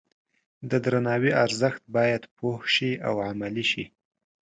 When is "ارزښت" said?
1.45-1.81